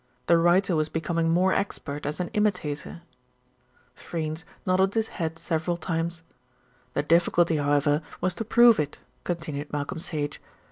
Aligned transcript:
The 0.25 0.39
writer 0.39 0.75
was 0.75 0.89
becoming 0.89 1.29
more 1.29 1.53
expert 1.53 2.07
as 2.07 2.19
an 2.19 2.29
imitator." 2.29 3.03
Freynes 3.93 4.45
nodded 4.65 4.95
his 4.95 5.09
head 5.09 5.37
several 5.37 5.77
times. 5.77 6.23
"The 6.95 7.03
difficulty, 7.03 7.57
however, 7.57 8.01
was 8.19 8.33
to 8.41 8.43
prove 8.43 8.79
it," 8.79 8.97
continued 9.23 9.71
Malcolm 9.71 9.99
Sage. 9.99 10.41